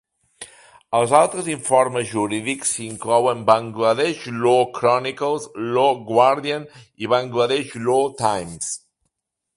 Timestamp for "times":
8.25-8.77